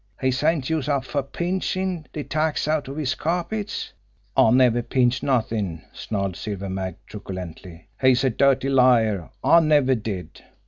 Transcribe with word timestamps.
he 0.19 0.31
sent 0.31 0.67
youse 0.67 0.89
up 0.89 1.05
fer 1.05 1.21
pinchin' 1.21 2.03
de 2.11 2.23
tacks 2.23 2.67
out 2.67 2.87
of 2.87 2.97
his 2.97 3.13
carpets!" 3.13 3.93
"I 4.35 4.49
never 4.49 4.81
pinched 4.81 5.21
nothin'!" 5.21 5.83
snarled 5.93 6.35
Silver 6.35 6.71
Mag 6.71 6.95
truculently. 7.05 7.87
"He's 8.01 8.23
a 8.23 8.31
dirty 8.31 8.69
liar! 8.69 9.29
I 9.43 9.59
never 9.59 9.93
did!" 9.93 10.43